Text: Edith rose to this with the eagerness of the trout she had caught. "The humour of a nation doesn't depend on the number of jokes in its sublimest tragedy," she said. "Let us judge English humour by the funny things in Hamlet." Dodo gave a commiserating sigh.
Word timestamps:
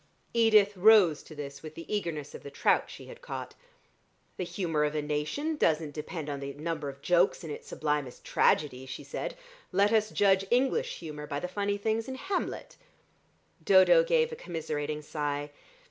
Edith 0.33 0.75
rose 0.75 1.21
to 1.21 1.35
this 1.35 1.61
with 1.61 1.75
the 1.75 1.85
eagerness 1.87 2.33
of 2.33 2.41
the 2.41 2.49
trout 2.49 2.85
she 2.89 3.05
had 3.05 3.21
caught. 3.21 3.53
"The 4.37 4.43
humour 4.43 4.83
of 4.83 4.95
a 4.95 5.01
nation 5.03 5.57
doesn't 5.57 5.93
depend 5.93 6.27
on 6.27 6.39
the 6.39 6.55
number 6.55 6.89
of 6.89 7.03
jokes 7.03 7.43
in 7.43 7.51
its 7.51 7.67
sublimest 7.67 8.23
tragedy," 8.25 8.87
she 8.87 9.03
said. 9.03 9.37
"Let 9.71 9.93
us 9.93 10.09
judge 10.09 10.43
English 10.49 10.97
humour 11.01 11.27
by 11.27 11.39
the 11.39 11.47
funny 11.47 11.77
things 11.77 12.07
in 12.07 12.15
Hamlet." 12.15 12.77
Dodo 13.63 14.03
gave 14.03 14.31
a 14.31 14.35
commiserating 14.35 15.03
sigh. 15.03 15.51